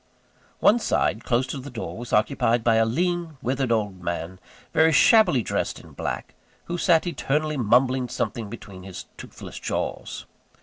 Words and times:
One 0.61 0.79
side, 0.79 1.23
close 1.23 1.45
to 1.45 1.59
the 1.59 1.69
door, 1.69 1.95
was 1.95 2.11
occupied 2.11 2.63
by 2.63 2.77
a 2.77 2.85
lean, 2.87 3.37
withered 3.43 3.71
old 3.71 4.01
man, 4.01 4.39
very 4.73 4.91
shabbily 4.91 5.43
dressed 5.43 5.79
in 5.79 5.91
black, 5.91 6.33
who 6.63 6.79
sat 6.79 7.05
eternally 7.05 7.55
mumbling 7.55 8.09
something 8.09 8.49
between 8.49 8.81
his 8.81 9.05
toothless 9.15 9.59
jaws. 9.59 10.25